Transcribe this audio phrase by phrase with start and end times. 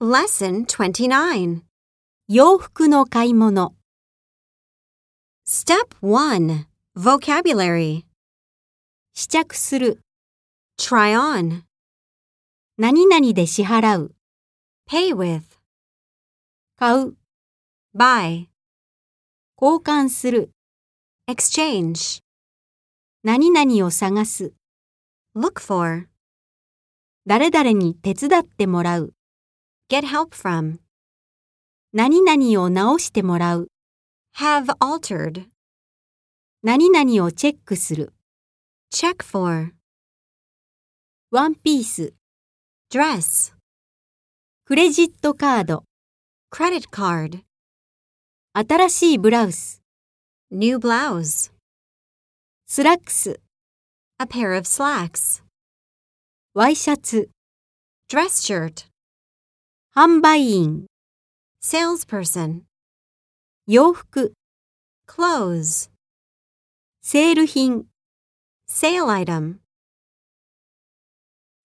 [0.00, 1.62] Lesson 29.
[2.28, 3.74] 洋服の買い物。
[5.44, 6.66] Step 1.
[6.96, 8.04] Vocabulary.
[9.12, 10.00] 試着する。
[10.78, 11.62] Try on.
[12.76, 14.14] 何々で支払う。
[14.88, 15.42] Pay with.
[16.76, 17.16] 買う。
[17.92, 18.46] Buy.
[19.60, 20.52] 交換する。
[21.28, 22.22] Exchange.
[23.24, 24.52] 何々を探す。
[25.34, 26.08] Look for.
[27.26, 29.17] 誰々に手伝ってもらう。
[29.90, 30.80] Get help from.
[31.94, 33.68] 何々を直してもらう。
[34.36, 35.46] Have altered.
[36.62, 38.12] 何々をチェックする。
[38.92, 39.72] Check for.
[41.30, 42.12] ワンピース。
[42.92, 43.54] Dress.
[44.66, 45.84] クレジットカード。
[46.52, 47.42] Credit card.
[48.52, 49.80] 新しいブラウス。
[50.50, 51.50] New blouse.
[52.66, 53.40] スラックス。
[54.18, 55.42] A pair of slacks.
[56.52, 57.30] ワイシャツ。
[58.10, 58.87] Dress shirt.
[59.97, 60.87] 販売員。
[61.61, 62.63] Salesperson.
[63.67, 64.33] 洋服。
[65.07, 65.89] Clothes.
[67.01, 67.87] セール品。
[68.67, 69.59] Sale item.